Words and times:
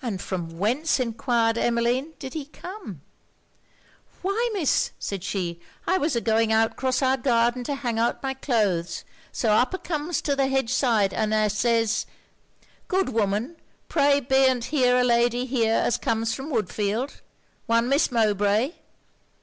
'And 0.00 0.22
from 0.22 0.58
whence,' 0.58 0.98
enquired 0.98 1.58
Emmeline, 1.58 2.14
'did 2.18 2.32
he 2.32 2.46
come?' 2.46 3.02
'Why, 4.22 4.48
Miss,' 4.54 4.92
said 4.98 5.22
she, 5.22 5.60
'I 5.86 5.98
was 5.98 6.16
a 6.16 6.22
going 6.22 6.50
out 6.54 6.74
cross 6.74 7.02
our 7.02 7.18
garden 7.18 7.62
to 7.64 7.74
hang 7.74 7.98
out 7.98 8.22
my 8.22 8.32
cloaths; 8.32 9.04
so 9.30 9.50
up 9.52 9.74
a 9.74 9.78
comes 9.78 10.22
to 10.22 10.34
the 10.34 10.46
hedge 10.48 10.72
side, 10.72 11.12
an 11.12 11.34
a 11.34 11.50
says 11.50 12.06
Good 12.88 13.10
woman, 13.10 13.56
pray 13.90 14.20
be'nt 14.20 14.64
here 14.72 14.96
a 14.96 15.04
lady 15.04 15.44
here 15.44 15.74
as 15.74 15.98
comes 15.98 16.32
from 16.32 16.50
Woodfield? 16.50 17.20
one 17.66 17.90
Miss 17.90 18.10
Mowbray? 18.10 18.70